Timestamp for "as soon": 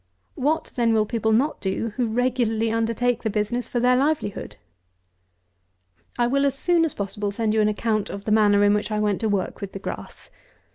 6.47-6.83